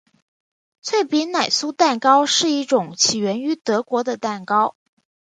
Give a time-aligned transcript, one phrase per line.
[0.81, 4.75] 脆皮奶酥蛋糕是一种起源于德国的蛋糕。